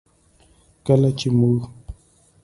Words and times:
کله 0.85 1.09
چې 1.19 1.27
موږ 1.37 1.59